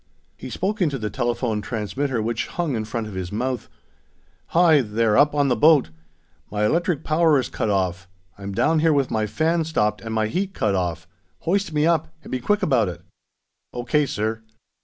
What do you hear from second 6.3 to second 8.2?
My electric power is cut off.